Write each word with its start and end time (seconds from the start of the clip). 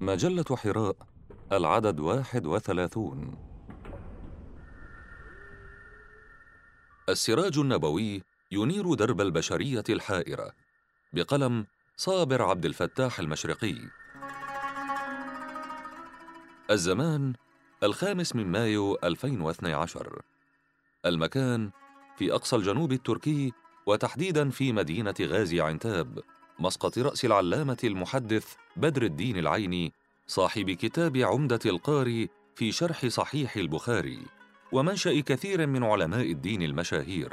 مجلة 0.00 0.44
حراء 0.56 0.96
العدد 1.52 2.00
واحد 2.00 2.46
وثلاثون 2.46 3.36
السراج 7.08 7.58
النبوي 7.58 8.22
ينير 8.52 8.94
درب 8.94 9.20
البشرية 9.20 9.84
الحائرة 9.88 10.52
بقلم 11.12 11.66
صابر 11.96 12.42
عبد 12.42 12.64
الفتاح 12.64 13.18
المشرقي 13.18 13.76
الزمان 16.70 17.32
الخامس 17.82 18.36
من 18.36 18.46
مايو 18.46 18.98
2012 19.04 20.22
المكان 21.06 21.70
في 22.18 22.32
أقصى 22.32 22.56
الجنوب 22.56 22.92
التركي 22.92 23.52
وتحديدا 23.86 24.50
في 24.50 24.72
مدينة 24.72 25.14
غازي 25.20 25.60
عنتاب 25.60 26.18
مسقط 26.58 26.98
رأس 26.98 27.24
العلامة 27.24 27.76
المحدث 27.84 28.54
بدر 28.76 29.02
الدين 29.02 29.36
العيني 29.38 29.92
صاحب 30.26 30.70
كتاب 30.70 31.16
عمدة 31.16 31.58
القاري 31.66 32.28
في 32.54 32.72
شرح 32.72 33.06
صحيح 33.06 33.56
البخاري 33.56 34.18
ومنشأ 34.72 35.20
كثير 35.20 35.66
من 35.66 35.84
علماء 35.84 36.30
الدين 36.30 36.62
المشاهير 36.62 37.32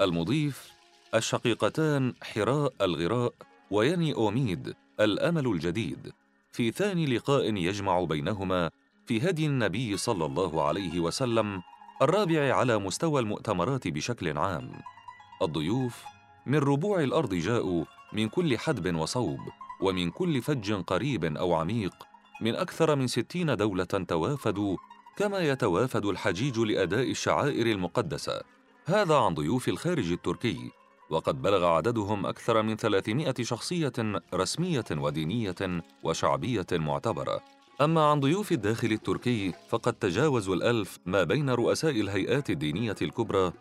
المضيف 0.00 0.68
الشقيقتان 1.14 2.14
حراء 2.22 2.72
الغراء 2.80 3.32
ويني 3.70 4.14
أوميد 4.14 4.74
الأمل 5.00 5.46
الجديد 5.46 6.12
في 6.52 6.70
ثاني 6.70 7.06
لقاء 7.06 7.54
يجمع 7.56 8.04
بينهما 8.04 8.70
في 9.06 9.30
هدي 9.30 9.46
النبي 9.46 9.96
صلى 9.96 10.24
الله 10.24 10.62
عليه 10.66 11.00
وسلم 11.00 11.62
الرابع 12.02 12.54
على 12.54 12.78
مستوى 12.78 13.20
المؤتمرات 13.20 13.88
بشكل 13.88 14.38
عام 14.38 14.72
الضيوف 15.42 16.04
من 16.46 16.58
ربوع 16.58 17.02
الأرض 17.02 17.34
جاءوا 17.34 17.84
من 18.12 18.28
كل 18.28 18.58
حدب 18.58 18.96
وصوب 18.96 19.40
ومن 19.80 20.10
كل 20.10 20.42
فج 20.42 20.72
قريب 20.72 21.24
أو 21.24 21.54
عميق 21.54 21.94
من 22.40 22.54
أكثر 22.54 22.96
من 22.96 23.06
ستين 23.06 23.56
دولة 23.56 23.84
توافدوا 23.84 24.76
كما 25.16 25.38
يتوافد 25.38 26.06
الحجيج 26.06 26.58
لأداء 26.58 27.10
الشعائر 27.10 27.66
المقدسة 27.66 28.40
هذا 28.84 29.18
عن 29.18 29.34
ضيوف 29.34 29.68
الخارج 29.68 30.12
التركي 30.12 30.70
وقد 31.10 31.42
بلغ 31.42 31.64
عددهم 31.64 32.26
أكثر 32.26 32.62
من 32.62 32.76
300 32.76 33.34
شخصية 33.42 33.92
رسمية 34.34 34.84
ودينية 34.90 35.54
وشعبية 36.02 36.66
معتبرة 36.72 37.40
أما 37.80 38.04
عن 38.10 38.20
ضيوف 38.20 38.52
الداخل 38.52 38.92
التركي 38.92 39.52
فقد 39.68 39.92
تجاوزوا 39.92 40.54
الألف 40.54 40.98
ما 41.06 41.24
بين 41.24 41.50
رؤساء 41.50 41.90
الهيئات 41.90 42.50
الدينية 42.50 42.96
الكبرى 43.02 43.52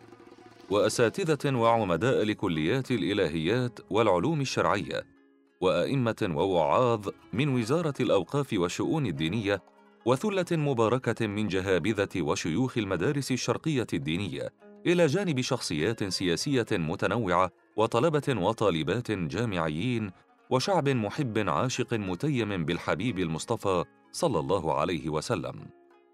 وأساتذة 0.72 1.56
وعمداء 1.56 2.24
لكليات 2.24 2.92
الإلهيات 2.92 3.80
والعلوم 3.90 4.42
الشرعية 4.42 5.04
وأئمة 5.62 6.32
ووعاظ 6.36 7.10
من 7.34 7.50
وزارة 7.50 7.94
الأوقاف 8.00 8.50
والشؤون 8.58 9.06
الدينية 9.06 9.62
وثلة 10.06 10.46
مباركة 10.58 11.28
من 11.28 11.48
جهابذة 11.48 12.22
وشيوخ 12.22 12.78
المدارس 12.78 13.32
الشرقية 13.32 13.88
الدينية 13.94 14.50
إلى 14.86 15.06
جانب 15.06 15.42
شخصيات 15.42 16.04
سياسية 16.04 16.66
متنوعة 16.72 17.52
وطلبة 17.78 18.36
وطالبات 18.42 19.12
جامعيين 19.12 20.12
وشعب 20.50 20.90
محب 20.90 21.50
عاشق 21.50 21.94
متيم 21.94 22.66
بالحبيب 22.66 23.20
المصطفى 23.20 23.84
صلى 24.12 24.40
الله 24.40 24.74
عليه 24.80 25.10
وسلم 25.10 25.54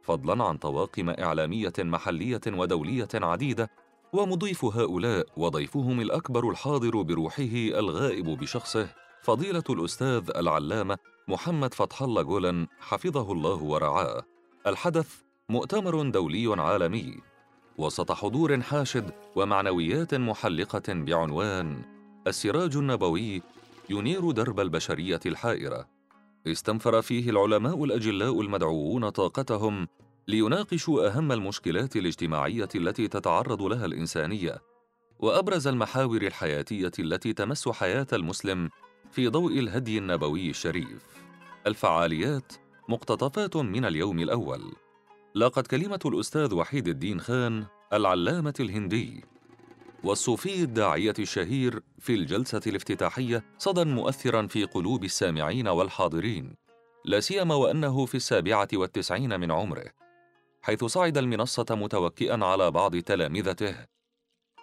فضلا 0.03 0.43
عن 0.43 0.57
طواقم 0.57 1.09
اعلاميه 1.09 1.73
محليه 1.79 2.41
ودوليه 2.47 3.07
عديده 3.15 3.69
ومضيف 4.13 4.65
هؤلاء 4.65 5.25
وضيفهم 5.37 6.01
الأكبر 6.01 6.49
الحاضر 6.49 7.01
بروحه 7.01 7.49
الغائب 7.55 8.25
بشخصه 8.29 8.89
فضيلة 9.21 9.63
الأستاذ 9.69 10.23
العلامة 10.35 10.97
محمد 11.27 11.73
فتح 11.73 12.01
الله 12.01 12.21
جولن 12.21 12.67
حفظه 12.79 13.31
الله 13.31 13.63
ورعاه 13.63 14.21
الحدث 14.67 15.13
مؤتمر 15.49 16.09
دولي 16.09 16.47
عالمي 16.61 17.15
وسط 17.77 18.11
حضور 18.11 18.61
حاشد 18.61 19.11
ومعنويات 19.35 20.15
محلقة 20.15 20.93
بعنوان 20.93 21.81
السراج 22.27 22.77
النبوي 22.77 23.41
ينير 23.89 24.31
درب 24.31 24.59
البشرية 24.59 25.19
الحائرة 25.25 25.87
استنفر 26.47 27.01
فيه 27.01 27.29
العلماء 27.29 27.83
الأجلاء 27.83 28.41
المدعوون 28.41 29.09
طاقتهم 29.09 29.87
ليناقشوا 30.27 31.07
أهم 31.07 31.31
المشكلات 31.31 31.95
الاجتماعية 31.95 32.67
التي 32.75 33.07
تتعرض 33.07 33.61
لها 33.61 33.85
الإنسانية 33.85 34.61
وأبرز 35.19 35.67
المحاور 35.67 36.21
الحياتية 36.21 36.91
التي 36.99 37.33
تمس 37.33 37.69
حياة 37.69 38.07
المسلم 38.13 38.69
في 39.11 39.27
ضوء 39.29 39.59
الهدي 39.59 39.97
النبوي 39.97 40.49
الشريف 40.49 41.05
الفعاليات 41.67 42.53
مقتطفات 42.89 43.55
من 43.55 43.85
اليوم 43.85 44.19
الأول 44.19 44.71
لاقت 45.35 45.67
كلمة 45.67 45.99
الأستاذ 46.05 46.53
وحيد 46.55 46.87
الدين 46.87 47.19
خان 47.19 47.65
العلامة 47.93 48.53
الهندي 48.59 49.23
والصوفي 50.03 50.63
الداعية 50.63 51.13
الشهير 51.19 51.79
في 51.99 52.13
الجلسة 52.13 52.61
الافتتاحية 52.67 53.43
صدى 53.57 53.83
مؤثرا 53.85 54.47
في 54.47 54.63
قلوب 54.63 55.03
السامعين 55.03 55.67
والحاضرين 55.67 56.55
لا 57.05 57.19
سيما 57.19 57.55
وأنه 57.55 58.05
في 58.05 58.15
السابعة 58.15 58.67
والتسعين 58.73 59.39
من 59.39 59.51
عمره 59.51 59.96
حيث 60.61 60.83
صعد 60.85 61.17
المنصة 61.17 61.65
متوكئا 61.71 62.45
على 62.45 62.71
بعض 62.71 62.95
تلامذته 62.97 63.85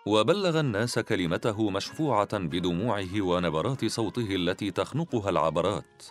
وبلغ 0.06 0.60
الناس 0.60 0.98
كلمته 0.98 1.70
مشفوعة 1.70 2.38
بدموعه 2.38 3.20
ونبرات 3.20 3.84
صوته 3.84 4.34
التي 4.34 4.70
تخنقها 4.70 5.30
العبرات 5.30 6.02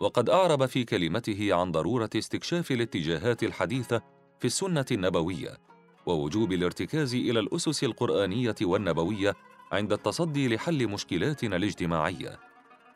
وقد 0.00 0.30
أعرب 0.30 0.66
في 0.66 0.84
كلمته 0.84 1.54
عن 1.54 1.72
ضرورة 1.72 2.10
استكشاف 2.16 2.70
الاتجاهات 2.72 3.42
الحديثة 3.44 4.02
في 4.40 4.44
السنة 4.46 4.84
النبوية 4.92 5.58
ووجوب 6.06 6.52
الارتكاز 6.52 7.14
إلى 7.14 7.40
الأسس 7.40 7.84
القرآنية 7.84 8.54
والنبوية 8.62 9.34
عند 9.72 9.92
التصدي 9.92 10.54
لحل 10.54 10.88
مشكلاتنا 10.88 11.56
الاجتماعية 11.56 12.38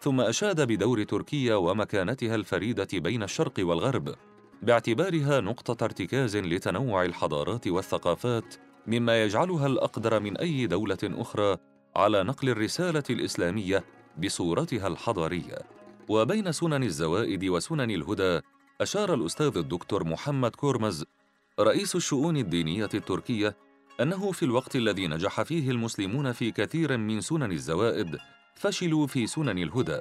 ثم 0.00 0.20
أشاد 0.20 0.60
بدور 0.60 1.02
تركيا 1.04 1.54
ومكانتها 1.54 2.34
الفريدة 2.34 2.88
بين 2.94 3.22
الشرق 3.22 3.54
والغرب 3.58 4.14
باعتبارها 4.62 5.40
نقطة 5.40 5.84
ارتكاز 5.84 6.36
لتنوع 6.36 7.04
الحضارات 7.04 7.68
والثقافات 7.68 8.54
مما 8.86 9.22
يجعلها 9.24 9.66
الأقدر 9.66 10.20
من 10.20 10.36
أي 10.36 10.66
دولة 10.66 10.98
أخرى 11.04 11.56
على 11.96 12.22
نقل 12.22 12.48
الرسالة 12.48 13.02
الإسلامية 13.10 13.84
بصورتها 14.18 14.86
الحضارية. 14.86 15.58
وبين 16.08 16.52
سنن 16.52 16.82
الزوائد 16.82 17.44
وسنن 17.44 17.90
الهدى 17.90 18.40
أشار 18.80 19.14
الأستاذ 19.14 19.56
الدكتور 19.56 20.04
محمد 20.04 20.50
كورمز 20.56 21.04
رئيس 21.60 21.96
الشؤون 21.96 22.36
الدينية 22.36 22.88
التركية 22.94 23.56
أنه 24.00 24.32
في 24.32 24.42
الوقت 24.44 24.76
الذي 24.76 25.06
نجح 25.08 25.42
فيه 25.42 25.70
المسلمون 25.70 26.32
في 26.32 26.50
كثير 26.50 26.96
من 26.98 27.20
سنن 27.20 27.52
الزوائد 27.52 28.18
فشلوا 28.56 29.06
في 29.06 29.26
سنن 29.26 29.58
الهدى 29.58 30.00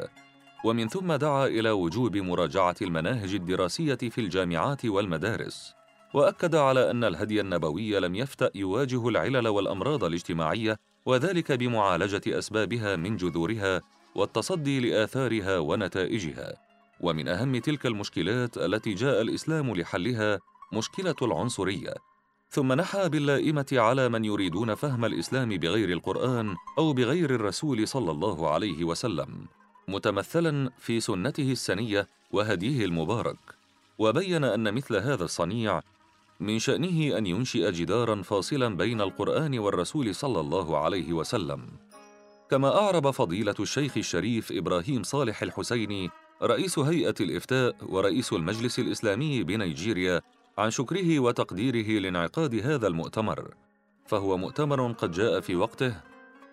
ومن 0.63 0.87
ثم 0.87 1.13
دعا 1.13 1.45
إلى 1.47 1.71
وجوب 1.71 2.17
مراجعة 2.17 2.75
المناهج 2.81 3.33
الدراسية 3.33 3.95
في 3.95 4.21
الجامعات 4.21 4.85
والمدارس 4.85 5.73
وأكد 6.13 6.55
على 6.55 6.91
أن 6.91 7.03
الهدي 7.03 7.41
النبوي 7.41 7.99
لم 7.99 8.15
يفتأ 8.15 8.51
يواجه 8.55 9.07
العلل 9.07 9.47
والأمراض 9.47 10.03
الاجتماعية 10.03 10.79
وذلك 11.05 11.51
بمعالجة 11.51 12.21
أسبابها 12.27 12.95
من 12.95 13.17
جذورها 13.17 13.81
والتصدي 14.15 14.79
لآثارها 14.79 15.59
ونتائجها 15.59 16.53
ومن 17.01 17.27
أهم 17.27 17.57
تلك 17.59 17.85
المشكلات 17.85 18.57
التي 18.57 18.93
جاء 18.93 19.21
الإسلام 19.21 19.75
لحلها 19.75 20.39
مشكلة 20.73 21.15
العنصرية 21.21 21.93
ثم 22.49 22.73
نحى 22.73 23.09
باللائمة 23.09 23.65
على 23.73 24.09
من 24.09 24.25
يريدون 24.25 24.75
فهم 24.75 25.05
الإسلام 25.05 25.49
بغير 25.49 25.89
القرآن 25.91 26.55
أو 26.77 26.93
بغير 26.93 27.35
الرسول 27.35 27.87
صلى 27.87 28.11
الله 28.11 28.49
عليه 28.49 28.83
وسلم 28.83 29.45
متمثلا 29.91 30.69
في 30.77 30.99
سنته 30.99 31.51
السنيه 31.51 32.07
وهديه 32.31 32.85
المبارك 32.85 33.37
وبين 33.97 34.43
ان 34.43 34.73
مثل 34.73 34.95
هذا 34.95 35.23
الصنيع 35.23 35.81
من 36.39 36.59
شانه 36.59 37.17
ان 37.17 37.25
ينشئ 37.27 37.71
جدارا 37.71 38.21
فاصلا 38.21 38.77
بين 38.77 39.01
القران 39.01 39.59
والرسول 39.59 40.15
صلى 40.15 40.39
الله 40.39 40.77
عليه 40.77 41.13
وسلم 41.13 41.61
كما 42.51 42.77
اعرب 42.77 43.11
فضيله 43.11 43.55
الشيخ 43.59 43.97
الشريف 43.97 44.51
ابراهيم 44.51 45.03
صالح 45.03 45.41
الحسيني 45.43 46.09
رئيس 46.43 46.79
هيئه 46.79 47.13
الافتاء 47.21 47.75
ورئيس 47.89 48.33
المجلس 48.33 48.79
الاسلامي 48.79 49.43
بنيجيريا 49.43 50.21
عن 50.57 50.71
شكره 50.71 51.19
وتقديره 51.19 51.99
لانعقاد 51.99 52.55
هذا 52.55 52.87
المؤتمر 52.87 53.53
فهو 54.07 54.37
مؤتمر 54.37 54.91
قد 54.91 55.11
جاء 55.11 55.39
في 55.39 55.55
وقته 55.55 55.95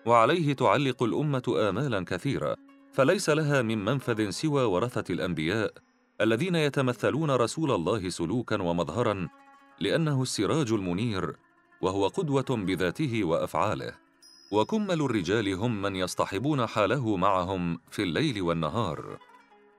وعليه 0.05 0.53
تعلق 0.53 1.03
الامه 1.03 1.57
امالا 1.69 2.05
كثيره 2.05 2.57
فليس 2.99 3.29
لها 3.29 3.61
من 3.61 3.85
منفذ 3.85 4.29
سوى 4.29 4.63
ورثه 4.63 5.13
الانبياء 5.13 5.73
الذين 6.21 6.55
يتمثلون 6.55 7.31
رسول 7.31 7.71
الله 7.71 8.09
سلوكا 8.09 8.61
ومظهرا 8.61 9.29
لانه 9.79 10.21
السراج 10.21 10.71
المنير 10.71 11.35
وهو 11.81 12.07
قدوه 12.07 12.45
بذاته 12.49 13.23
وافعاله 13.23 13.93
وكمل 14.51 15.01
الرجال 15.01 15.53
هم 15.53 15.81
من 15.81 15.95
يصطحبون 15.95 16.65
حاله 16.65 17.15
معهم 17.17 17.79
في 17.91 18.03
الليل 18.03 18.41
والنهار 18.41 19.17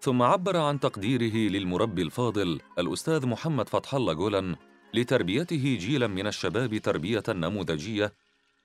ثم 0.01 0.23
عبر 0.23 0.57
عن 0.57 0.81
تقديره 0.81 1.35
للمربي 1.37 2.03
الفاضل 2.03 2.61
الاستاذ 2.79 3.27
محمد 3.27 3.69
فتح 3.69 3.95
الله 3.95 4.13
جولن 4.13 4.57
لتربيته 4.95 5.77
جيلا 5.81 6.07
من 6.07 6.27
الشباب 6.27 6.77
تربيه 6.77 7.23
نموذجيه 7.29 8.13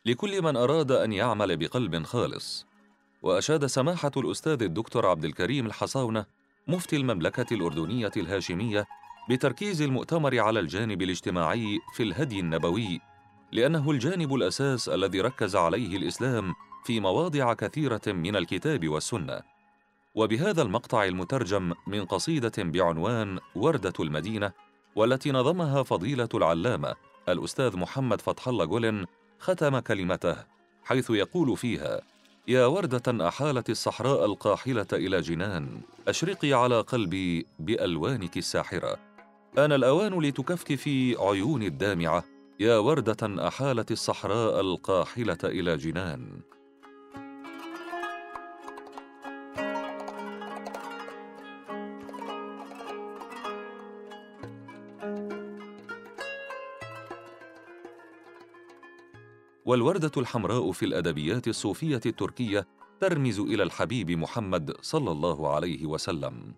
لكل 0.06 0.42
من 0.44 0.56
اراد 0.58 0.92
ان 0.92 1.14
يعمل 1.14 1.58
بقلب 1.58 2.04
خالص 2.04 2.66
وأشاد 3.26 3.66
سماحة 3.66 4.12
الأستاذ 4.18 4.64
الدكتور 4.64 5.06
عبد 5.08 5.26
الكريم 5.26 5.66
الحصاونة 5.66 6.26
مفتي 6.68 6.96
المملكة 6.96 7.54
الأردنية 7.56 8.12
الهاشمية 8.18 8.86
بتركيز 9.30 9.82
المؤتمر 9.82 10.40
على 10.40 10.60
الجانب 10.60 11.02
الاجتماعي 11.02 11.80
في 11.96 12.04
الهدي 12.04 12.40
النبوي 12.40 13.00
لأنه 13.52 13.92
الجانب 13.92 14.34
الأساس 14.36 14.90
الذي 14.90 15.22
ركز 15.22 15.56
عليه 15.56 15.98
الإسلام 15.98 16.54
في 16.86 17.00
مواضع 17.00 17.54
كثيرة 17.54 18.02
من 18.08 18.36
الكتاب 18.36 18.90
والسنة 18.90 19.42
وبهذا 20.16 20.62
المقطع 20.62 21.06
المترجم 21.06 21.74
من 21.88 22.06
قصيدة 22.06 22.52
بعنوان 22.64 23.40
وردة 23.56 23.94
المدينة 24.00 24.52
والتي 24.96 25.32
نظمها 25.32 25.84
فضيلة 25.84 26.30
العلامة 26.34 26.94
الأستاذ 27.30 27.78
محمد 27.78 28.22
فتح 28.22 28.48
الله 28.48 28.66
جولن 28.66 29.06
ختم 29.40 29.80
كلمته 29.80 30.36
حيث 30.84 31.10
يقول 31.10 31.58
فيها 31.58 32.02
يا 32.48 32.66
وردة 32.66 33.28
أحالت 33.28 33.70
الصحراء 33.70 34.26
القاحلة 34.26 34.86
إلى 34.94 35.22
جنان 35.22 35.82
أشرقي 36.08 36.54
على 36.54 36.82
قلبي 36.82 37.46
بألوانك 37.60 38.38
الساحرة 38.38 38.98
آن 39.58 39.72
الأوان 39.72 40.22
لتكفكفي 40.22 41.16
عيوني 41.20 41.68
الدامعة 41.68 42.24
يا 42.60 42.78
وردة 42.78 43.48
أحالت 43.48 43.92
الصحراء 43.92 44.62
القاحلة 44.62 45.38
إلى 45.44 45.78
جنان 45.78 46.40
والوردة 59.66 60.12
الحمراء 60.18 60.72
في 60.72 60.86
الأدبيات 60.86 61.48
الصوفية 61.48 62.00
التركية 62.06 62.68
ترمز 63.00 63.40
إلى 63.40 63.64
الحبيب 63.64 64.12
محمد 64.12 64.74
صلى 64.82 65.12
الله 65.12 65.56
عليه 65.56 65.86
وسلم. 65.86 66.54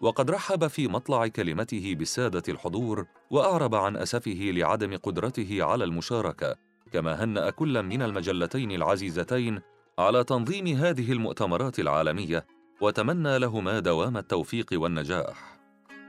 وقد 0.00 0.30
رحب 0.30 0.66
في 0.66 0.88
مطلع 0.88 1.26
كلمته 1.28 1.94
بسادة 1.94 2.42
الحضور 2.48 3.06
وأعرب 3.30 3.74
عن 3.74 3.96
أسفه 3.96 4.50
لعدم 4.54 4.96
قدرته 4.96 5.64
على 5.64 5.84
المشاركة، 5.84 6.56
كما 6.92 7.24
هنأ 7.24 7.50
كلا 7.50 7.82
من 7.82 8.02
المجلتين 8.02 8.72
العزيزتين 8.72 9.60
على 9.98 10.24
تنظيم 10.24 10.66
هذه 10.66 11.12
المؤتمرات 11.12 11.78
العالمية 11.80 12.46
وتمنى 12.80 13.38
لهما 13.38 13.78
دوام 13.80 14.16
التوفيق 14.16 14.66
والنجاح. 14.72 15.56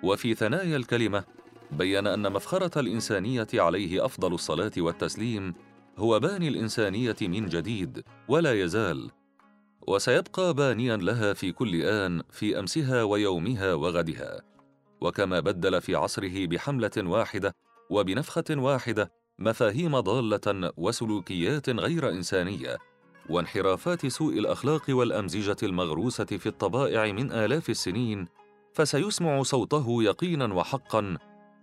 وفي 0.03 0.33
ثنايا 0.33 0.77
الكلمة 0.77 1.23
بين 1.71 2.07
أن 2.07 2.31
مفخرة 2.33 2.79
الإنسانية 2.79 3.47
عليه 3.53 4.05
أفضل 4.05 4.33
الصلاة 4.33 4.71
والتسليم 4.77 5.53
هو 5.99 6.19
باني 6.19 6.47
الإنسانية 6.47 7.15
من 7.21 7.45
جديد 7.45 8.03
ولا 8.27 8.61
يزال 8.63 9.11
وسيبقى 9.87 10.53
بانيا 10.53 10.97
لها 10.97 11.33
في 11.33 11.51
كل 11.51 11.81
آن 11.81 12.21
في 12.31 12.59
أمسها 12.59 13.03
ويومها 13.03 13.73
وغدها 13.73 14.41
وكما 15.01 15.39
بدل 15.39 15.81
في 15.81 15.95
عصره 15.95 16.45
بحملة 16.47 16.89
واحدة 16.97 17.55
وبنفخة 17.89 18.43
واحدة 18.51 19.11
مفاهيم 19.39 19.99
ضالة 19.99 20.73
وسلوكيات 20.77 21.69
غير 21.69 22.09
إنسانية 22.09 22.77
وانحرافات 23.29 24.07
سوء 24.07 24.37
الأخلاق 24.39 24.83
والأمزجة 24.89 25.55
المغروسة 25.63 26.25
في 26.25 26.47
الطبائع 26.47 27.11
من 27.11 27.31
آلاف 27.31 27.69
السنين 27.69 28.27
فسيسمع 28.73 29.43
صوته 29.43 30.03
يقينا 30.03 30.53
وحقا 30.53 31.17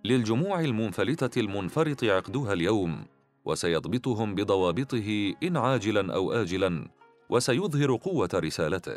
للجموع 0.05 0.61
المنفلتة 0.61 1.41
المنفرط 1.41 2.05
عقدها 2.05 2.53
اليوم 2.53 3.07
وسيضبطهم 3.47 4.35
بضوابطه 4.35 5.35
ان 5.43 5.57
عاجلا 5.57 6.15
او 6.15 6.33
اجلا 6.33 6.89
وسيظهر 7.29 7.97
قوه 7.97 8.29
رسالته 8.35 8.97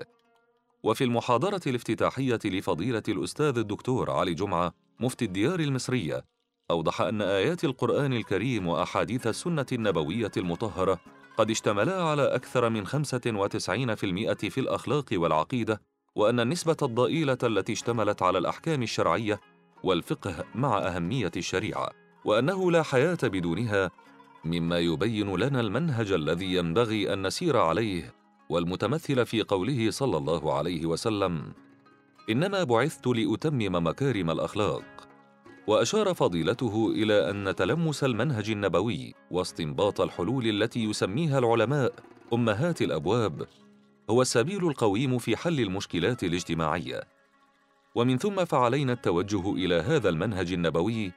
وفي 0.83 1.03
المحاضره 1.03 1.61
الافتتاحيه 1.67 2.39
لفضيله 2.45 3.03
الاستاذ 3.07 3.57
الدكتور 3.57 4.11
علي 4.11 4.33
جمعه 4.33 4.73
مفتي 4.99 5.25
الديار 5.25 5.59
المصريه 5.59 6.25
اوضح 6.71 7.01
ان 7.01 7.21
ايات 7.21 7.63
القران 7.63 8.13
الكريم 8.13 8.67
واحاديث 8.67 9.27
السنه 9.27 9.65
النبويه 9.71 10.31
المطهره 10.37 10.99
قد 11.37 11.51
اشتملا 11.51 12.03
على 12.03 12.35
اكثر 12.35 12.69
من 12.69 12.87
95% 12.87 12.89
في 14.35 14.57
الاخلاق 14.57 15.05
والعقيده 15.13 15.81
وان 16.15 16.39
النسبه 16.39 16.77
الضئيله 16.81 17.37
التي 17.43 17.73
اشتملت 17.73 18.21
على 18.21 18.37
الاحكام 18.37 18.83
الشرعيه 18.83 19.39
والفقه 19.83 20.45
مع 20.55 20.77
اهميه 20.77 21.31
الشريعه 21.37 21.89
وانه 22.25 22.71
لا 22.71 22.83
حياه 22.83 23.17
بدونها 23.23 23.91
مما 24.45 24.80
يبين 24.80 25.36
لنا 25.36 25.59
المنهج 25.59 26.12
الذي 26.12 26.53
ينبغي 26.56 27.13
ان 27.13 27.27
نسير 27.27 27.57
عليه 27.57 28.13
والمتمثل 28.50 29.25
في 29.25 29.41
قوله 29.41 29.91
صلى 29.91 30.18
الله 30.18 30.53
عليه 30.57 30.86
وسلم 30.86 31.53
انما 32.30 32.63
بعثت 32.63 33.07
لاتمم 33.07 33.88
مكارم 33.88 34.31
الاخلاق 34.31 34.83
واشار 35.68 36.13
فضيلته 36.13 36.88
الى 36.95 37.30
ان 37.30 37.56
تلمس 37.56 38.03
المنهج 38.03 38.50
النبوي 38.50 39.13
واستنباط 39.31 40.01
الحلول 40.01 40.47
التي 40.47 40.83
يسميها 40.83 41.39
العلماء 41.39 41.94
امهات 42.33 42.81
الابواب 42.81 43.47
هو 44.09 44.21
السبيل 44.21 44.68
القويم 44.68 45.18
في 45.18 45.35
حل 45.38 45.59
المشكلات 45.59 46.24
الاجتماعيه 46.24 47.03
ومن 47.95 48.18
ثم 48.18 48.45
فعلينا 48.45 48.94
التوجه 48.94 49.53
الى 49.53 49.75
هذا 49.75 50.09
المنهج 50.09 50.51
النبوي 50.53 51.12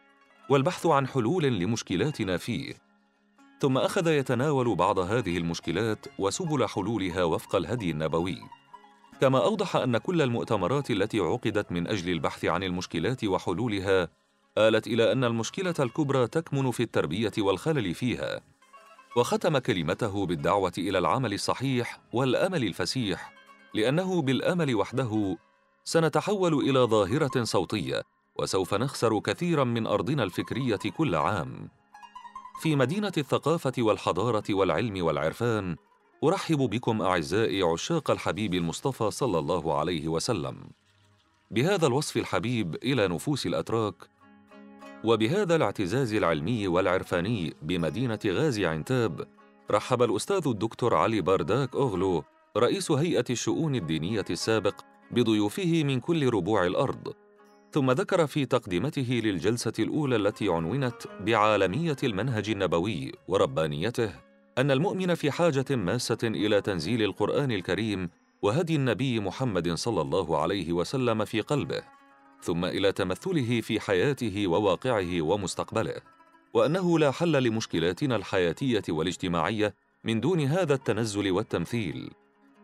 والبحث 0.49 0.87
عن 0.87 1.07
حلول 1.07 1.45
لمشكلاتنا 1.59 2.37
فيه 2.37 2.92
ثم 3.62 3.79
أخذ 3.79 4.06
يتناول 4.09 4.75
بعض 4.76 4.99
هذه 4.99 5.38
المشكلات 5.38 6.06
وسبل 6.19 6.67
حلولها 6.69 7.25
وفق 7.25 7.56
الهدي 7.56 7.91
النبوي 7.91 8.38
كما 9.20 9.44
أوضح 9.44 9.76
أن 9.76 9.99
كل 9.99 10.23
المؤتمرات 10.23 10.91
التي 10.91 11.20
عقدت 11.20 11.73
من 11.73 11.87
أجل 11.87 12.11
البحث 12.12 12.44
عن 12.44 12.62
المشكلات 12.62 13.25
وحلولها 13.25 14.09
آلت 14.59 14.87
إلى 14.87 15.12
أن 15.12 15.25
المشكلة 15.25 15.75
الكبرى 15.81 16.26
تكمن 16.26 16.70
في 16.70 16.82
التربية 16.82 17.32
والخلل 17.38 17.94
فيها 17.94 18.41
وختم 19.17 19.59
كلمته 19.59 20.26
بالدعوة 20.26 20.73
إلى 20.79 20.99
العمل 20.99 21.32
الصحيح 21.35 22.00
والأمل 22.12 22.65
الفسيح 22.65 23.32
لأنه 23.75 24.23
بالأمل 24.23 24.75
وحده 24.75 25.37
سنتحول 25.85 26.55
إلى 26.55 26.79
ظاهرة 26.81 27.44
صوتية 27.44 28.03
وسوف 28.39 28.75
نخسر 28.75 29.19
كثيرا 29.19 29.65
من 29.65 29.87
أرضنا 29.87 30.22
الفكرية 30.22 30.77
كل 30.96 31.15
عام 31.15 31.69
في 32.63 32.77
مدينة 32.77 33.13
الثقافة 33.19 33.73
والحضارة 33.79 34.43
والعلم 34.51 35.05
والعرفان 35.05 35.77
أرحب 36.25 36.59
بكم 36.59 37.03
أعزائي 37.03 37.63
عشاق 37.63 38.11
الحبيب 38.11 38.55
المصطفى 38.55 39.11
صلى 39.11 39.39
الله 39.39 39.79
عليه 39.79 40.09
وسلم 40.09 40.57
بهذا 41.51 41.87
الوصف 41.87 42.17
الحبيب 42.17 42.75
إلى 42.85 43.09
نفوس 43.09 43.47
الأتراك 43.47 43.95
وبهذا 45.05 45.57
الاعتزاز 45.57 46.15
العلمي 46.15 46.69
والعرفاني 46.69 47.55
بمدينة 47.63 48.19
غازي 48.27 48.67
عنتاب 48.67 49.29
رحب 49.71 50.03
الأستاذ 50.03 50.41
الدكتور 50.47 50.95
علي 50.95 51.21
بارداك 51.21 51.75
أغلو 51.77 52.25
رئيس 52.57 52.91
هيئة 52.91 53.25
الشؤون 53.31 53.75
الدينية 53.75 54.25
السابق 54.31 54.75
بضيوفه 55.11 55.85
من 55.85 56.01
كل 56.01 56.29
ربوع 56.31 56.67
الأرض 56.67 57.13
ثم 57.72 57.91
ذكر 57.91 58.26
في 58.26 58.46
تقدمته 58.46 59.20
للجلسة 59.24 59.72
الأولى 59.79 60.17
التي 60.17 60.48
عنونت 60.48 60.94
بعالمية 61.20 61.96
المنهج 62.02 62.50
النبوي 62.50 63.12
وربانيته 63.29 64.10
أن 64.58 64.70
المؤمن 64.70 65.14
في 65.14 65.31
حاجة 65.31 65.64
ماسة 65.76 66.19
إلى 66.22 66.60
تنزيل 66.60 67.02
القرآن 67.02 67.52
الكريم 67.52 68.10
وهدي 68.43 68.76
النبي 68.76 69.20
محمد 69.20 69.72
صلى 69.74 70.00
الله 70.00 70.38
عليه 70.38 70.72
وسلم 70.72 71.24
في 71.24 71.41
قلبه 71.41 71.82
ثم 72.43 72.64
إلى 72.64 72.93
تمثله 72.93 73.60
في 73.60 73.81
حياته 73.81 74.46
وواقعه 74.46 75.22
ومستقبله 75.22 75.94
وأنه 76.55 76.98
لا 76.98 77.10
حل 77.10 77.43
لمشكلاتنا 77.43 78.17
الحياتية 78.17 78.82
والاجتماعية 78.88 79.74
من 80.05 80.20
دون 80.20 80.41
هذا 80.41 80.74
التنزل 80.74 81.31
والتمثيل 81.31 82.10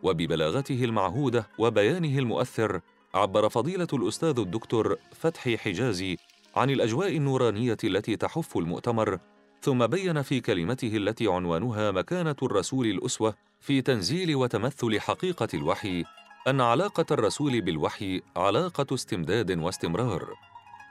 وببلاغته 0.02 0.84
المعهودة 0.84 1.48
وبيانه 1.58 2.18
المؤثر 2.18 2.80
عبر 3.14 3.48
فضيلة 3.48 3.88
الأستاذ 3.92 4.38
الدكتور 4.38 4.96
فتحي 5.12 5.58
حجازي 5.58 6.16
عن 6.56 6.70
الأجواء 6.70 7.16
النورانية 7.16 7.76
التي 7.84 8.16
تحف 8.16 8.56
المؤتمر 8.56 9.18
ثم 9.62 9.86
بين 9.86 10.22
في 10.22 10.40
كلمته 10.40 10.96
التي 10.96 11.28
عنوانها 11.28 11.90
مكانة 11.90 12.36
الرسول 12.42 12.86
الأسوة 12.86 13.34
في 13.60 13.82
تنزيل 13.82 14.36
وتمثل 14.36 15.00
حقيقة 15.00 15.48
الوحي 15.54 16.04
أن 16.48 16.60
علاقة 16.60 17.06
الرسول 17.10 17.60
بالوحي 17.60 18.22
علاقة 18.36 18.94
استمداد 18.94 19.58
واستمرار، 19.58 20.30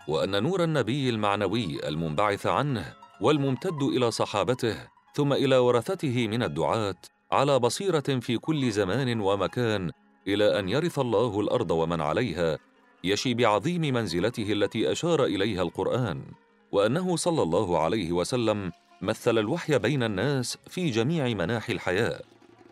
وأن 0.07 0.43
نور 0.43 0.63
النبي 0.63 1.09
المعنوي 1.09 1.87
المنبعث 1.87 2.47
عنه 2.47 2.93
والممتد 3.21 3.83
إلى 3.83 4.11
صحابته 4.11 4.75
ثم 5.13 5.33
إلى 5.33 5.57
ورثته 5.57 6.27
من 6.27 6.43
الدعاة 6.43 6.95
على 7.31 7.59
بصيرة 7.59 7.99
في 8.19 8.37
كل 8.37 8.71
زمان 8.71 9.19
ومكان 9.21 9.91
الى 10.27 10.59
ان 10.59 10.69
يرث 10.69 10.99
الله 10.99 11.39
الارض 11.39 11.71
ومن 11.71 12.01
عليها 12.01 12.59
يشي 13.03 13.33
بعظيم 13.33 13.81
منزلته 13.81 14.51
التي 14.51 14.91
اشار 14.91 15.25
اليها 15.25 15.61
القران 15.61 16.21
وانه 16.71 17.15
صلى 17.15 17.41
الله 17.41 17.79
عليه 17.79 18.11
وسلم 18.11 18.71
مثل 19.01 19.37
الوحي 19.37 19.77
بين 19.77 20.03
الناس 20.03 20.57
في 20.67 20.89
جميع 20.89 21.25
مناحي 21.27 21.73
الحياه 21.73 22.21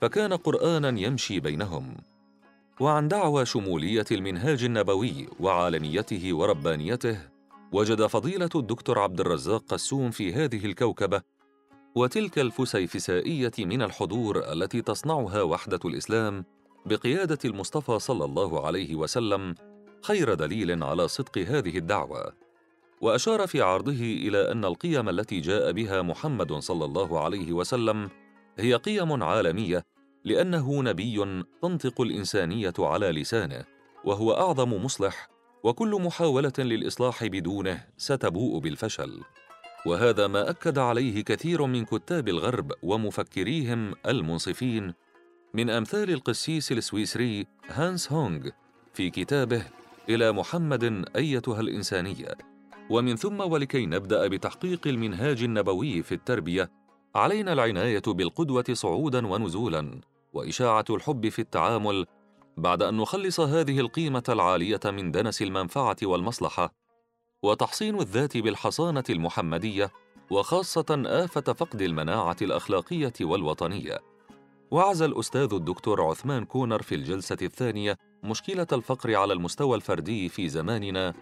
فكان 0.01 0.33
قرانا 0.33 0.99
يمشي 0.99 1.39
بينهم 1.39 1.95
وعن 2.79 3.07
دعوى 3.07 3.45
شموليه 3.45 4.05
المنهاج 4.11 4.63
النبوي 4.63 5.27
وعالميته 5.39 6.33
وربانيته 6.33 7.19
وجد 7.71 8.05
فضيله 8.05 8.49
الدكتور 8.55 8.99
عبد 8.99 9.19
الرزاق 9.19 9.63
قسوم 9.67 10.11
في 10.11 10.33
هذه 10.33 10.65
الكوكبه 10.65 11.21
وتلك 11.95 12.39
الفسيفسائيه 12.39 13.51
من 13.59 13.81
الحضور 13.81 14.51
التي 14.51 14.81
تصنعها 14.81 15.41
وحده 15.41 15.79
الاسلام 15.85 16.45
بقياده 16.85 17.37
المصطفى 17.45 17.99
صلى 17.99 18.25
الله 18.25 18.65
عليه 18.67 18.95
وسلم 18.95 19.55
خير 20.01 20.33
دليل 20.33 20.83
على 20.83 21.07
صدق 21.07 21.37
هذه 21.37 21.77
الدعوه 21.77 22.33
واشار 23.01 23.47
في 23.47 23.61
عرضه 23.61 23.99
الى 24.01 24.51
ان 24.51 24.65
القيم 24.65 25.09
التي 25.09 25.39
جاء 25.39 25.71
بها 25.71 26.01
محمد 26.01 26.53
صلى 26.53 26.85
الله 26.85 27.19
عليه 27.23 27.53
وسلم 27.53 28.09
هي 28.59 28.75
قيم 28.75 29.23
عالميه 29.23 29.85
لانه 30.23 30.83
نبي 30.83 31.43
تنطق 31.61 32.01
الانسانيه 32.01 32.73
على 32.79 33.11
لسانه 33.11 33.65
وهو 34.03 34.31
اعظم 34.33 34.73
مصلح 34.73 35.27
وكل 35.63 36.01
محاوله 36.01 36.53
للاصلاح 36.57 37.25
بدونه 37.25 37.83
ستبوء 37.97 38.59
بالفشل 38.59 39.21
وهذا 39.85 40.27
ما 40.27 40.49
اكد 40.49 40.77
عليه 40.77 41.23
كثير 41.23 41.65
من 41.65 41.85
كتاب 41.85 42.27
الغرب 42.27 42.71
ومفكريهم 42.83 43.93
المنصفين 44.07 44.93
من 45.55 45.69
أمثال 45.69 46.09
القسيس 46.11 46.71
السويسري 46.71 47.47
هانس 47.67 48.11
هونغ 48.11 48.49
في 48.93 49.09
كتابه 49.09 49.63
إلى 50.09 50.31
محمد 50.31 51.05
أيتها 51.15 51.61
الإنسانية 51.61 52.35
ومن 52.89 53.15
ثم 53.15 53.39
ولكي 53.39 53.85
نبدأ 53.85 54.27
بتحقيق 54.27 54.87
المنهاج 54.87 55.43
النبوي 55.43 56.03
في 56.03 56.11
التربية 56.11 56.69
علينا 57.15 57.53
العناية 57.53 58.01
بالقدوة 58.07 58.63
صعودا 58.73 59.27
ونزولا 59.27 60.01
وإشاعة 60.33 60.85
الحب 60.89 61.29
في 61.29 61.39
التعامل 61.39 62.05
بعد 62.57 62.83
أن 62.83 62.97
نخلص 62.97 63.39
هذه 63.39 63.79
القيمة 63.79 64.23
العالية 64.29 64.79
من 64.85 65.11
دنس 65.11 65.41
المنفعة 65.41 65.97
والمصلحة 66.03 66.73
وتحصين 67.43 67.99
الذات 67.99 68.37
بالحصانة 68.37 69.03
المحمدية 69.09 69.91
وخاصة 70.31 71.01
آفة 71.05 71.53
فقد 71.53 71.81
المناعة 71.81 72.37
الأخلاقية 72.41 73.13
والوطنية 73.21 73.99
وعز 74.71 75.01
الأستاذ 75.01 75.53
الدكتور 75.53 76.01
عثمان 76.03 76.45
كونر 76.45 76.81
في 76.81 76.95
الجلسة 76.95 77.37
الثانية 77.41 77.95
مشكلة 78.23 78.67
الفقر 78.73 79.15
على 79.15 79.33
المستوى 79.33 79.75
الفردي 79.75 80.29
في 80.29 80.49
زماننا 80.49 81.13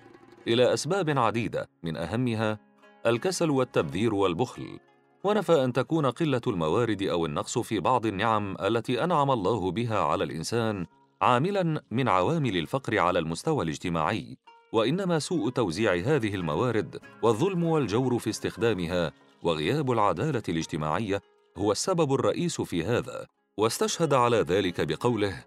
إلى 0.47 0.73
أسباب 0.73 1.19
عديدة 1.19 1.69
من 1.83 1.95
أهمها 1.97 2.59
الكسل 3.05 3.50
والتبذير 3.50 4.13
والبخل 4.13 4.79
ونفى 5.23 5.63
أن 5.63 5.73
تكون 5.73 6.05
قلة 6.05 6.41
الموارد 6.47 7.03
أو 7.03 7.25
النقص 7.25 7.57
في 7.57 7.79
بعض 7.79 8.05
النعم 8.05 8.55
التي 8.59 9.03
أنعم 9.03 9.31
الله 9.31 9.71
بها 9.71 10.00
على 10.00 10.23
الإنسان 10.23 10.85
عاملا 11.21 11.81
من 11.91 12.07
عوامل 12.09 12.57
الفقر 12.57 12.97
على 13.00 13.19
المستوى 13.19 13.63
الاجتماعي 13.63 14.38
وانما 14.71 15.19
سوء 15.19 15.50
توزيع 15.50 15.93
هذه 15.93 16.35
الموارد 16.35 17.00
والظلم 17.21 17.63
والجور 17.63 18.19
في 18.19 18.29
استخدامها 18.29 19.12
وغياب 19.43 19.91
العداله 19.91 20.41
الاجتماعيه 20.50 21.21
هو 21.57 21.72
السبب 21.72 22.13
الرئيس 22.13 22.62
في 22.62 22.83
هذا 22.83 23.25
واستشهد 23.57 24.13
على 24.13 24.38
ذلك 24.38 24.88
بقوله 24.88 25.43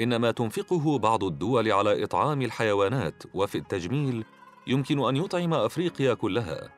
ان 0.00 0.16
ما 0.16 0.30
تنفقه 0.30 0.98
بعض 0.98 1.24
الدول 1.24 1.72
على 1.72 2.04
اطعام 2.04 2.42
الحيوانات 2.42 3.22
وفي 3.34 3.58
التجميل 3.58 4.24
يمكن 4.66 4.98
ان 5.00 5.16
يطعم 5.16 5.54
افريقيا 5.54 6.14
كلها 6.14 6.68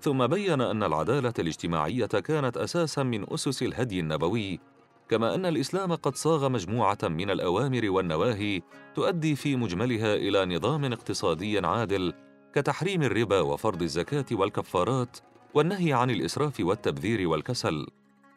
ثم 0.00 0.26
بين 0.26 0.60
ان 0.60 0.82
العداله 0.82 1.32
الاجتماعيه 1.38 2.06
كانت 2.06 2.56
اساسا 2.56 3.02
من 3.02 3.32
اسس 3.32 3.62
الهدي 3.62 4.00
النبوي 4.00 4.60
كما 5.08 5.34
ان 5.34 5.46
الاسلام 5.46 5.92
قد 5.92 6.14
صاغ 6.16 6.48
مجموعه 6.48 6.98
من 7.02 7.30
الاوامر 7.30 7.82
والنواهي 7.90 8.62
تؤدي 8.94 9.36
في 9.36 9.56
مجملها 9.56 10.14
الى 10.14 10.46
نظام 10.56 10.84
اقتصادي 10.84 11.58
عادل 11.58 12.12
كتحريم 12.54 13.02
الربا 13.02 13.40
وفرض 13.40 13.82
الزكاه 13.82 14.26
والكفارات 14.32 15.16
والنهي 15.54 15.92
عن 15.92 16.10
الاسراف 16.10 16.56
والتبذير 16.60 17.28
والكسل 17.28 17.86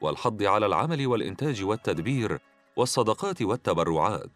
والحض 0.01 0.43
على 0.43 0.65
العمل 0.65 1.07
والإنتاج 1.07 1.63
والتدبير 1.63 2.37
والصدقات 2.75 3.41
والتبرعات 3.41 4.31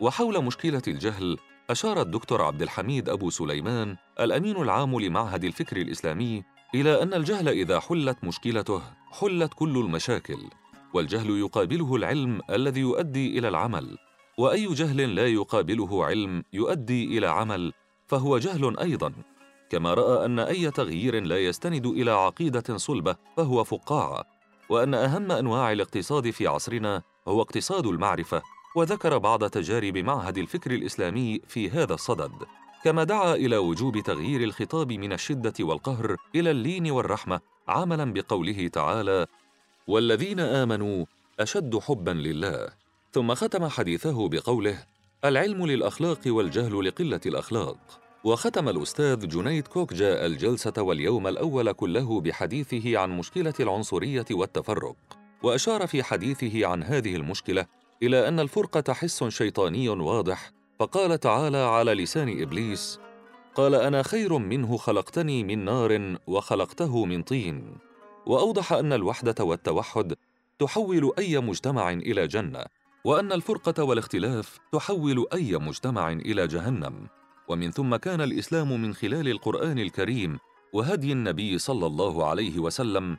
وحول 0.00 0.44
مشكلة 0.44 0.82
الجهل 0.88 1.38
أشار 1.70 2.00
الدكتور 2.00 2.42
عبد 2.42 2.62
الحميد 2.62 3.08
أبو 3.08 3.30
سليمان 3.30 3.96
الأمين 4.20 4.56
العام 4.56 5.00
لمعهد 5.00 5.44
الفكر 5.44 5.76
الإسلامي 5.76 6.44
إلى 6.74 7.02
أن 7.02 7.14
الجهل 7.14 7.48
إذا 7.48 7.80
حلت 7.80 8.24
مشكلته 8.24 8.80
حلت 9.20 9.52
كل 9.54 9.76
المشاكل 9.78 10.38
والجهل 10.94 11.30
يقابله 11.30 11.96
العلم 11.96 12.40
الذي 12.50 12.80
يؤدي 12.80 13.38
إلى 13.38 13.48
العمل 13.48 13.98
وأي 14.38 14.74
جهل 14.74 15.14
لا 15.14 15.26
يقابله 15.26 16.04
علم 16.04 16.42
يؤدي 16.52 17.18
إلى 17.18 17.26
عمل 17.26 17.72
فهو 18.06 18.38
جهل 18.38 18.78
أيضاً 18.78 19.12
كما 19.70 19.94
رأى 19.94 20.24
أن 20.24 20.38
أي 20.38 20.70
تغيير 20.70 21.22
لا 21.22 21.44
يستند 21.44 21.86
إلى 21.86 22.10
عقيدة 22.10 22.76
صلبة 22.76 23.16
فهو 23.36 23.64
فقاعة 23.64 24.24
وان 24.68 24.94
اهم 24.94 25.32
انواع 25.32 25.72
الاقتصاد 25.72 26.30
في 26.30 26.46
عصرنا 26.46 27.02
هو 27.28 27.40
اقتصاد 27.42 27.86
المعرفه 27.86 28.42
وذكر 28.76 29.18
بعض 29.18 29.44
تجارب 29.48 29.98
معهد 29.98 30.38
الفكر 30.38 30.70
الاسلامي 30.70 31.40
في 31.48 31.70
هذا 31.70 31.94
الصدد 31.94 32.32
كما 32.84 33.04
دعا 33.04 33.34
الى 33.34 33.56
وجوب 33.56 33.98
تغيير 33.98 34.42
الخطاب 34.42 34.92
من 34.92 35.12
الشده 35.12 35.52
والقهر 35.60 36.16
الى 36.34 36.50
اللين 36.50 36.90
والرحمه 36.90 37.40
عملا 37.68 38.12
بقوله 38.12 38.68
تعالى 38.68 39.26
والذين 39.86 40.40
امنوا 40.40 41.04
اشد 41.40 41.78
حبا 41.78 42.10
لله 42.10 42.68
ثم 43.12 43.34
ختم 43.34 43.68
حديثه 43.68 44.28
بقوله 44.28 44.84
العلم 45.24 45.66
للاخلاق 45.66 46.20
والجهل 46.26 46.84
لقله 46.88 47.20
الاخلاق 47.26 48.00
وختم 48.26 48.68
الأستاذ 48.68 49.28
جنيد 49.28 49.66
كوكجا 49.68 50.26
الجلسة 50.26 50.72
واليوم 50.82 51.26
الأول 51.26 51.72
كله 51.72 52.20
بحديثه 52.20 52.98
عن 52.98 53.10
مشكلة 53.18 53.54
العنصرية 53.60 54.24
والتفرق 54.30 54.96
وأشار 55.42 55.86
في 55.86 56.02
حديثه 56.02 56.66
عن 56.66 56.82
هذه 56.82 57.16
المشكلة 57.16 57.66
إلى 58.02 58.28
أن 58.28 58.40
الفرقة 58.40 58.92
حس 58.92 59.24
شيطاني 59.24 59.88
واضح 59.88 60.50
فقال 60.80 61.20
تعالى 61.20 61.56
على 61.58 61.94
لسان 61.94 62.42
إبليس 62.42 63.00
قال 63.54 63.74
أنا 63.74 64.02
خير 64.02 64.38
منه 64.38 64.76
خلقتني 64.76 65.44
من 65.44 65.64
نار 65.64 66.16
وخلقته 66.26 67.04
من 67.04 67.22
طين 67.22 67.78
وأوضح 68.26 68.72
أن 68.72 68.92
الوحدة 68.92 69.44
والتوحد 69.44 70.14
تحول 70.58 71.12
أي 71.18 71.38
مجتمع 71.38 71.90
إلى 71.92 72.26
جنة 72.26 72.64
وأن 73.04 73.32
الفرقة 73.32 73.84
والاختلاف 73.84 74.58
تحول 74.72 75.26
أي 75.34 75.52
مجتمع 75.56 76.12
إلى 76.12 76.46
جهنم 76.46 77.06
ومن 77.48 77.70
ثم 77.70 77.96
كان 77.96 78.20
الاسلام 78.20 78.82
من 78.82 78.94
خلال 78.94 79.28
القران 79.28 79.78
الكريم 79.78 80.38
وهدي 80.72 81.12
النبي 81.12 81.58
صلى 81.58 81.86
الله 81.86 82.26
عليه 82.26 82.58
وسلم 82.58 83.16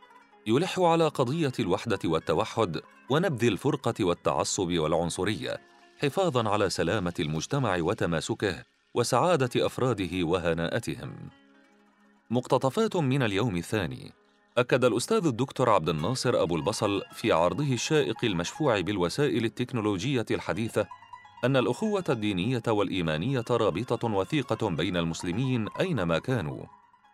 يلح 0.47 0.79
على 0.79 1.07
قضيه 1.07 1.51
الوحده 1.59 1.99
والتوحد 2.05 2.81
ونبذ 3.09 3.43
الفرقه 3.45 3.93
والتعصب 4.05 4.71
والعنصريه 4.77 5.61
حفاظا 5.97 6.49
على 6.49 6.69
سلامه 6.69 7.13
المجتمع 7.19 7.75
وتماسكه 7.77 8.63
وسعاده 8.93 9.65
افراده 9.65 10.09
وهناءتهم 10.13 11.29
مقتطفات 12.29 12.95
من 12.95 13.23
اليوم 13.23 13.55
الثاني 13.57 14.11
أكد 14.57 14.85
الأستاذ 14.85 15.25
الدكتور 15.25 15.69
عبد 15.69 15.89
الناصر 15.89 16.41
أبو 16.41 16.55
البصل 16.55 17.01
في 17.13 17.31
عرضه 17.31 17.73
الشائق 17.73 18.25
المشفوع 18.25 18.79
بالوسائل 18.79 19.45
التكنولوجية 19.45 20.25
الحديثة 20.31 20.87
أن 21.45 21.57
الأخوة 21.57 22.03
الدينية 22.09 22.63
والإيمانية 22.67 23.43
رابطة 23.51 24.07
وثيقة 24.07 24.69
بين 24.69 24.97
المسلمين 24.97 25.67
أينما 25.79 26.19
كانوا، 26.19 26.59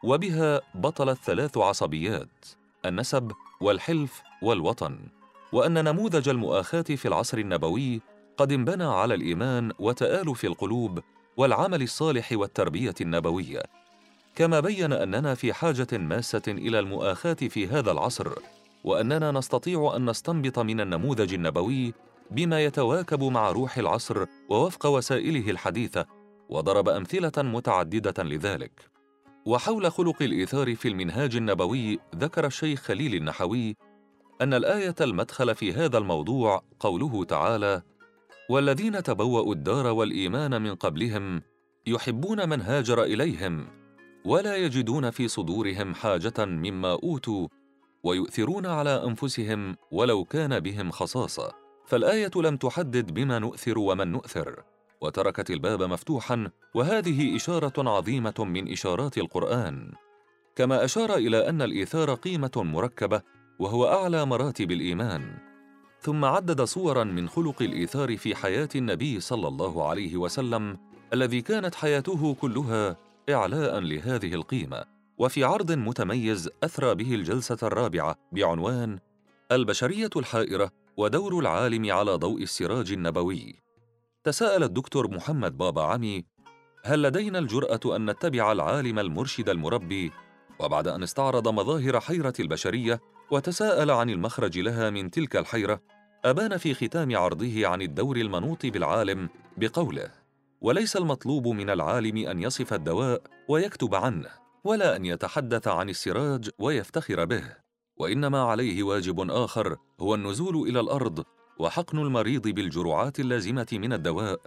وبها 0.04 0.62
بطلت 0.76 1.18
ثلاث 1.24 1.58
عصبيات: 1.58 2.46
النسب 2.86 3.32
والحلف 3.62 4.22
والوطن، 4.42 5.00
وأن 5.52 5.84
نموذج 5.84 6.30
المؤاخاة 6.30 6.82
في 6.82 7.08
العصر 7.08 7.38
النبوي 7.38 8.02
قد 8.38 8.52
انبنى 8.52 8.84
على 8.84 9.14
الإيمان 9.14 9.72
وتآلف 9.80 10.46
القلوب 10.46 11.00
والعمل 11.38 11.82
الصالح 11.84 12.30
والتربية 12.32 12.96
النبوية، 13.02 13.64
كما 14.36 14.60
بين 14.60 14.94
أننا 14.94 15.36
في 15.36 15.54
حاجة 15.54 15.98
ماسة 15.98 16.42
إلى 16.48 16.80
المؤاخاة 16.80 17.34
في 17.34 17.68
هذا 17.68 17.92
العصر، 17.92 18.28
وأننا 18.84 19.32
نستطيع 19.32 19.94
أن 19.96 20.10
نستنبط 20.10 20.60
من 20.60 20.82
النموذج 20.82 21.34
النبوي 21.34 21.94
بما 22.32 22.64
يتواكب 22.66 23.24
مع 23.24 23.52
روح 23.52 23.78
العصر 23.78 24.26
ووفق 24.50 24.86
وسائله 24.86 25.50
الحديثه 25.50 26.06
وضرب 26.50 26.90
امثله 26.90 27.32
متعدده 27.38 28.24
لذلك 28.24 28.72
وحول 29.46 29.92
خلق 29.92 30.16
الايثار 30.22 30.76
في 30.76 30.88
المنهاج 30.88 31.36
النبوي 31.36 32.00
ذكر 32.16 32.46
الشيخ 32.46 32.80
خليل 32.82 33.16
النحوي 33.16 33.76
ان 34.42 34.54
الايه 34.54 34.96
المدخل 35.02 35.56
في 35.56 35.74
هذا 35.74 35.98
الموضوع 35.98 36.64
قوله 36.80 37.24
تعالى 37.24 37.82
والذين 38.50 39.04
تبوأوا 39.04 39.54
الدار 39.54 39.88
والإيمان 39.88 40.62
من 40.62 40.76
قبلهم 40.76 41.42
يحبون 41.88 42.50
من 42.50 42.62
هاجر 42.62 43.04
إليهم 43.04 43.68
ولا 44.26 44.56
يجدون 44.56 45.10
في 45.10 45.28
صدورهم 45.28 45.94
حاجة 45.94 46.46
مما 46.46 46.92
أوتوا 46.92 47.48
ويؤثرون 48.04 48.66
على 48.66 49.04
أنفسهم 49.06 49.78
ولو 49.92 50.24
كان 50.26 50.60
بهم 50.60 50.92
خصاصة 50.92 51.63
فالايه 51.86 52.32
لم 52.36 52.58
تحدد 52.58 53.12
بما 53.14 53.40
نؤثر 53.40 53.80
ومن 53.80 54.08
نؤثر 54.12 54.64
وتركت 55.02 55.50
الباب 55.52 55.84
مفتوحا 55.84 56.52
وهذه 56.76 57.36
اشاره 57.36 57.90
عظيمه 57.90 58.34
من 58.40 58.72
اشارات 58.72 59.18
القران 59.18 59.92
كما 60.56 60.84
اشار 60.86 61.16
الى 61.16 61.50
ان 61.50 61.62
الايثار 61.62 62.14
قيمه 62.14 62.52
مركبه 62.56 63.22
وهو 63.60 63.88
اعلى 63.88 64.26
مراتب 64.26 64.72
الايمان 64.72 65.38
ثم 66.00 66.26
عدد 66.26 66.62
صورا 66.62 67.04
من 67.04 67.30
خلق 67.30 67.62
الايثار 67.62 68.18
في 68.18 68.36
حياه 68.36 68.70
النبي 68.76 69.20
صلى 69.20 69.48
الله 69.48 69.90
عليه 69.90 70.18
وسلم 70.18 70.78
الذي 71.14 71.42
كانت 71.42 71.76
حياته 71.76 72.36
كلها 72.42 72.96
اعلاء 73.30 73.80
لهذه 73.80 74.34
القيمه 74.34 74.86
وفي 75.18 75.44
عرض 75.44 75.72
متميز 75.72 76.50
اثرى 76.64 76.96
به 76.96 77.16
الجلسه 77.16 77.58
الرابعه 77.64 78.16
بعنوان 78.32 79.00
البشريه 79.52 80.10
الحائره 80.16 80.72
ودور 80.98 81.40
العالم 81.40 81.92
على 81.92 82.12
ضوء 82.14 82.42
السراج 82.42 82.92
النبوي 82.92 83.56
تساءل 84.24 84.64
الدكتور 84.64 85.12
محمد 85.16 85.58
بابا 85.58 85.82
عمي 85.84 86.26
هل 86.86 87.02
لدينا 87.04 87.40
الجراه 87.40 87.80
ان 87.96 88.10
نتبع 88.10 88.52
العالم 88.52 89.00
المرشد 89.00 89.50
المربي 89.50 90.12
وبعد 90.60 90.88
ان 90.88 91.04
استعرض 91.04 91.48
مظاهر 91.48 92.00
حيره 92.00 92.34
البشريه 92.40 93.02
وتساءل 93.32 93.92
عن 93.92 94.10
المخرج 94.10 94.60
لها 94.60 94.90
من 94.90 95.12
تلك 95.12 95.36
الحيره 95.36 95.82
ابان 96.26 96.58
في 96.58 96.74
ختام 96.74 97.18
عرضه 97.18 97.68
عن 97.68 97.82
الدور 97.82 98.18
المنوط 98.18 98.66
بالعالم 98.66 99.30
بقوله 99.58 100.12
وليس 100.62 100.98
المطلوب 100.98 101.48
من 101.48 101.70
العالم 101.70 102.18
ان 102.18 102.40
يصف 102.40 102.74
الدواء 102.74 103.22
ويكتب 103.48 103.96
عنه 103.96 104.30
ولا 104.64 104.96
ان 104.96 105.06
يتحدث 105.06 105.68
عن 105.68 105.90
السراج 105.90 106.50
ويفتخر 106.60 107.26
به 107.26 107.63
وانما 107.98 108.42
عليه 108.42 108.84
واجب 108.84 109.32
اخر 109.32 109.78
هو 110.00 110.16
النزول 110.16 110.68
الى 110.70 110.80
الارض 110.80 111.26
وحقن 111.60 112.00
المريض 112.00 112.48
بالجرعات 112.48 113.20
اللازمه 113.20 113.68
من 113.72 113.94
الدواء 113.94 114.40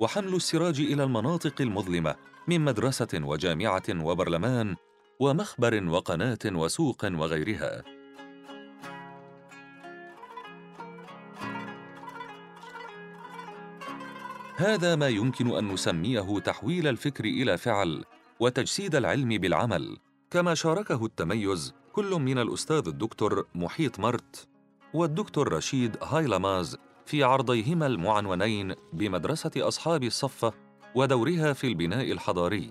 وحمل 0.00 0.34
السراج 0.34 0.80
الى 0.80 1.04
المناطق 1.04 1.60
المظلمه 1.60 2.14
من 2.48 2.60
مدرسه 2.60 3.08
وجامعه 3.14 3.82
وبرلمان 3.90 4.76
ومخبر 5.20 5.88
وقناه 5.88 6.38
وسوق 6.46 7.04
وغيرها 7.04 7.82
هذا 14.56 14.96
ما 14.96 15.08
يمكن 15.08 15.50
ان 15.56 15.68
نسميه 15.68 16.38
تحويل 16.38 16.88
الفكر 16.88 17.24
الى 17.24 17.58
فعل 17.58 18.04
وتجسيد 18.40 18.94
العلم 18.94 19.28
بالعمل 19.28 19.96
كما 20.30 20.54
شاركه 20.54 21.04
التميز 21.04 21.74
كل 21.98 22.10
من 22.10 22.38
الأستاذ 22.38 22.82
الدكتور 22.88 23.46
محيط 23.54 24.00
مرت 24.00 24.48
والدكتور 24.94 25.52
رشيد 25.52 25.96
هايلاماز 26.02 26.78
في 27.06 27.22
عرضيهما 27.24 27.86
المعنونين 27.86 28.74
بمدرسة 28.92 29.50
أصحاب 29.56 30.02
الصفة 30.04 30.52
ودورها 30.94 31.52
في 31.52 31.66
البناء 31.66 32.12
الحضاري 32.12 32.70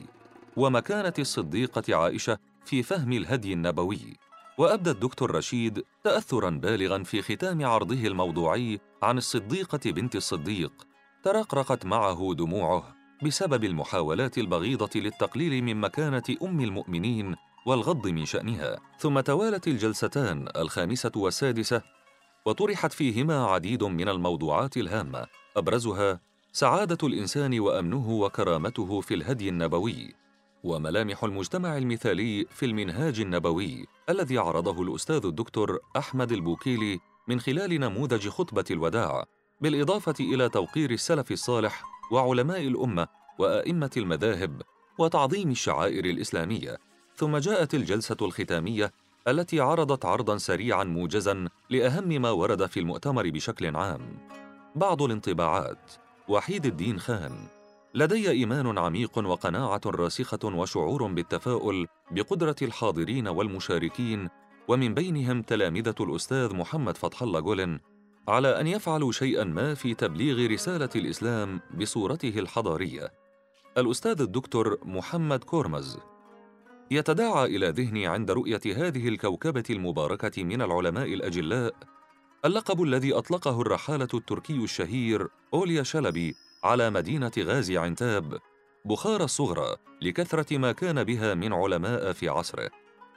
ومكانة 0.57 1.13
الصديقة 1.19 1.95
عائشة 1.97 2.37
في 2.65 2.83
فهم 2.83 3.11
الهدي 3.11 3.53
النبوي 3.53 4.17
وأبدى 4.57 4.91
الدكتور 4.91 5.31
رشيد 5.35 5.83
تأثراً 6.03 6.49
بالغاً 6.49 7.03
في 7.03 7.21
ختام 7.21 7.65
عرضه 7.65 8.07
الموضوعي 8.07 8.79
عن 9.03 9.17
الصديقة 9.17 9.91
بنت 9.91 10.15
الصديق 10.15 10.71
ترقرقت 11.23 11.85
معه 11.85 12.33
دموعه 12.33 12.95
بسبب 13.23 13.63
المحاولات 13.63 14.37
البغيضة 14.37 14.89
للتقليل 14.95 15.63
من 15.63 15.81
مكانة 15.81 16.23
أم 16.43 16.61
المؤمنين 16.61 17.35
والغض 17.67 18.07
من 18.07 18.25
شأنها 18.25 18.77
ثم 18.99 19.19
توالت 19.19 19.67
الجلستان 19.67 20.47
الخامسة 20.55 21.11
والسادسة 21.15 21.81
وطرحت 22.45 22.93
فيهما 22.93 23.45
عديد 23.47 23.83
من 23.83 24.09
الموضوعات 24.09 24.77
الهامة 24.77 25.27
أبرزها 25.57 26.19
سعادة 26.51 26.97
الإنسان 27.07 27.59
وأمنه 27.59 28.09
وكرامته 28.09 29.01
في 29.01 29.13
الهدي 29.13 29.49
النبوي 29.49 30.15
وملامح 30.63 31.23
المجتمع 31.23 31.77
المثالي 31.77 32.45
في 32.49 32.65
المنهاج 32.65 33.19
النبوي 33.19 33.85
الذي 34.09 34.37
عرضه 34.37 34.81
الأستاذ 34.81 35.25
الدكتور 35.25 35.79
أحمد 35.97 36.31
البوكيلي 36.31 36.99
من 37.27 37.39
خلال 37.39 37.79
نموذج 37.79 38.27
خطبة 38.29 38.65
الوداع 38.71 39.23
بالإضافة 39.61 40.13
إلى 40.19 40.49
توقير 40.49 40.91
السلف 40.91 41.31
الصالح 41.31 41.83
وعلماء 42.11 42.61
الأمة 42.67 43.07
وأئمة 43.39 43.91
المذاهب 43.97 44.61
وتعظيم 44.97 45.51
الشعائر 45.51 46.05
الإسلامية 46.05 46.77
ثم 47.17 47.37
جاءت 47.37 47.73
الجلسة 47.73 48.17
الختامية 48.21 48.91
التي 49.27 49.59
عرضت 49.59 50.05
عرضا 50.05 50.37
سريعا 50.37 50.83
موجزا 50.83 51.47
لأهم 51.69 52.07
ما 52.21 52.31
ورد 52.31 52.65
في 52.65 52.79
المؤتمر 52.79 53.29
بشكل 53.29 53.75
عام. 53.75 54.17
بعض 54.75 55.01
الانطباعات 55.01 55.91
وحيد 56.27 56.65
الدين 56.65 56.99
خان 56.99 57.45
لدي 57.95 58.29
إيمان 58.29 58.77
عميق 58.77 59.17
وقناعة 59.17 59.81
راسخة 59.85 60.39
وشعور 60.47 61.07
بالتفاؤل 61.07 61.87
بقدرة 62.11 62.55
الحاضرين 62.61 63.27
والمشاركين 63.27 64.29
ومن 64.67 64.93
بينهم 64.93 65.41
تلامذة 65.41 65.95
الأستاذ 65.99 66.55
محمد 66.55 66.97
فتح 66.97 67.21
الله 67.21 67.39
جولن 67.39 67.79
على 68.27 68.61
أن 68.61 68.67
يفعلوا 68.67 69.11
شيئا 69.11 69.43
ما 69.43 69.73
في 69.73 69.93
تبليغ 69.93 70.49
رسالة 70.51 70.89
الإسلام 70.95 71.61
بصورته 71.77 72.39
الحضارية. 72.39 73.13
الأستاذ 73.77 74.21
الدكتور 74.21 74.77
محمد 74.85 75.43
كورمز 75.43 75.97
يتداعى 76.91 77.45
إلى 77.45 77.69
ذهني 77.69 78.07
عند 78.07 78.31
رؤية 78.31 78.61
هذه 78.75 79.07
الكوكبة 79.07 79.63
المباركة 79.69 80.43
من 80.43 80.61
العلماء 80.61 81.13
الأجلاء 81.13 81.73
اللقب 82.45 82.83
الذي 82.83 83.13
أطلقه 83.13 83.61
الرحالة 83.61 84.07
التركي 84.13 84.53
الشهير 84.55 85.27
أوليا 85.53 85.83
شلبي 85.83 86.35
على 86.63 86.89
مدينة 86.89 87.31
غازي 87.39 87.77
عنتاب 87.77 88.39
بخارى 88.85 89.23
الصغرى 89.23 89.75
لكثرة 90.01 90.57
ما 90.57 90.71
كان 90.71 91.03
بها 91.03 91.33
من 91.33 91.53
علماء 91.53 92.11
في 92.13 92.29
عصره 92.29 92.69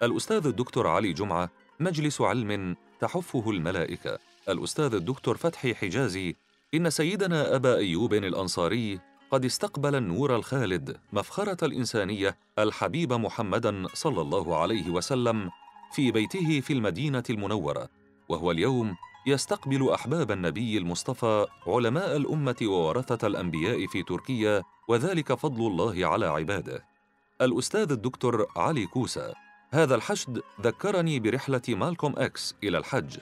الأستاذ 0.03 0.47
الدكتور 0.47 0.87
علي 0.87 1.13
جمعة 1.13 1.51
مجلس 1.81 2.21
علم 2.21 2.77
تحفه 3.01 3.51
الملائكة 3.51 4.19
الأستاذ 4.49 4.95
الدكتور 4.95 5.37
فتحي 5.37 5.75
حجازي 5.75 6.37
إن 6.75 6.91
سيدنا 6.91 7.55
أبا 7.57 7.77
أيوب 7.77 8.15
الأنصاري 8.15 9.01
قد 9.31 9.45
استقبل 9.45 9.95
النور 9.95 10.37
الخالد 10.37 10.97
مفخرة 11.13 11.65
الإنسانية 11.65 12.37
الحبيب 12.59 13.13
محمدا 13.13 13.85
صلى 13.95 14.21
الله 14.21 14.57
عليه 14.57 14.91
وسلم 14.91 15.51
في 15.93 16.11
بيته 16.11 16.61
في 16.61 16.73
المدينة 16.73 17.23
المنورة 17.31 17.89
وهو 18.29 18.51
اليوم 18.51 18.97
يستقبل 19.27 19.91
أحباب 19.91 20.31
النبي 20.31 20.79
المصطفى 20.79 21.47
علماء 21.67 22.17
الأمة 22.17 22.57
وورثة 22.63 23.27
الأنبياء 23.27 23.87
في 23.87 24.03
تركيا 24.03 24.63
وذلك 24.89 25.35
فضل 25.35 25.67
الله 25.67 26.07
على 26.07 26.27
عباده 26.27 26.85
الأستاذ 27.41 27.93
الدكتور 27.93 28.47
علي 28.57 28.87
كوسة 28.87 29.35
هذا 29.71 29.95
الحشد 29.95 30.41
ذكرني 30.61 31.21
برحلة 31.21 31.63
مالكوم 31.69 32.15
أكس 32.19 32.55
إلى 32.65 32.79
الحج 32.79 33.17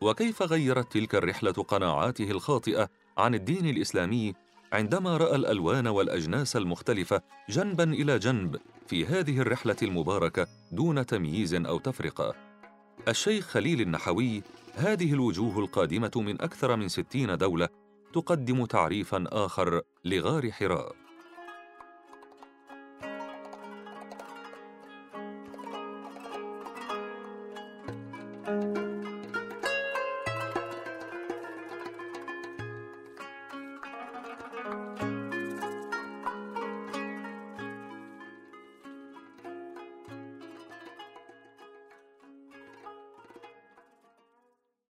وكيف 0.00 0.42
غيرت 0.42 0.92
تلك 0.92 1.14
الرحلة 1.14 1.52
قناعاته 1.52 2.30
الخاطئة 2.30 2.88
عن 3.18 3.34
الدين 3.34 3.66
الإسلامي 3.68 4.34
عندما 4.72 5.16
راى 5.16 5.36
الالوان 5.36 5.86
والاجناس 5.86 6.56
المختلفه 6.56 7.20
جنبا 7.48 7.84
الى 7.92 8.18
جنب 8.18 8.56
في 8.86 9.06
هذه 9.06 9.40
الرحله 9.40 9.76
المباركه 9.82 10.46
دون 10.72 11.06
تمييز 11.06 11.54
او 11.54 11.78
تفرقه 11.78 12.34
الشيخ 13.08 13.46
خليل 13.48 13.80
النحوي 13.80 14.42
هذه 14.74 15.12
الوجوه 15.12 15.58
القادمه 15.58 16.10
من 16.16 16.42
اكثر 16.42 16.76
من 16.76 16.88
ستين 16.88 17.38
دوله 17.38 17.68
تقدم 18.14 18.64
تعريفا 18.64 19.24
اخر 19.32 19.80
لغار 20.04 20.50
حراء 20.52 21.09